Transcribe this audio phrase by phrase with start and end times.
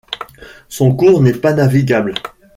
[0.67, 2.15] Son cours n'est pas navigable.